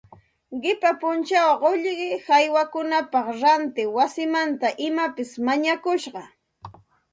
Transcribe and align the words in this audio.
Qipa 0.61 0.91
punchaw 1.01 1.49
qullqi 1.63 2.07
haywaykunapaq 2.25 3.27
ranti 3.41 3.83
wasimanta 3.95 4.67
imapas 4.87 5.31
mañakusqa 5.47 6.21